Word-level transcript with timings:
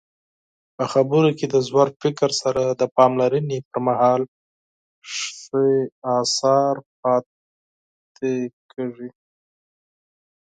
په 0.75 0.83
خبرو 0.93 1.29
کې 1.37 1.45
د 1.53 1.55
ژور 1.67 1.87
فکر 2.01 2.29
سره 2.41 2.63
د 2.69 2.81
پاملرنې 2.97 3.57
پرمهال 3.69 4.21
ښې 5.15 5.69
اثار 6.17 6.75
پاتې 7.01 8.35
کیږي. 8.71 9.09